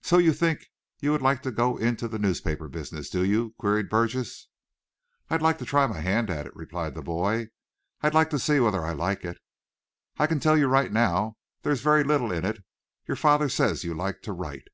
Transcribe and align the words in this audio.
"So 0.00 0.18
you 0.18 0.32
think 0.32 0.66
you 1.00 1.10
would 1.10 1.22
like 1.22 1.42
to 1.42 1.50
go 1.50 1.76
into 1.76 2.06
the 2.06 2.20
newspaper 2.20 2.68
business, 2.68 3.10
do 3.10 3.24
you?" 3.24 3.52
queried 3.58 3.88
Burgess. 3.88 4.46
"I'd 5.28 5.42
like 5.42 5.58
to 5.58 5.64
try 5.64 5.88
my 5.88 5.98
hand 5.98 6.30
at 6.30 6.46
it," 6.46 6.54
replied 6.54 6.94
the 6.94 7.02
boy. 7.02 7.48
"I'd 8.00 8.14
like 8.14 8.30
to 8.30 8.38
see 8.38 8.60
whether 8.60 8.84
I 8.84 8.92
like 8.92 9.24
it." 9.24 9.38
"I 10.18 10.28
can 10.28 10.38
tell 10.38 10.56
you 10.56 10.68
right 10.68 10.92
now 10.92 11.36
there's 11.62 11.80
very 11.82 12.04
little 12.04 12.30
in 12.30 12.44
it. 12.44 12.62
Your 13.08 13.16
father 13.16 13.48
says 13.48 13.82
you 13.82 13.92
like 13.92 14.22
to 14.22 14.32
write." 14.32 14.68